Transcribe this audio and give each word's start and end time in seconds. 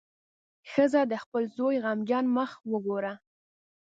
ښځه 0.71 1.01
د 1.11 1.13
خپل 1.23 1.43
زوی 1.57 1.75
غمجن 1.83 2.25
مخ 2.35 2.51
وګوره. 2.71 3.13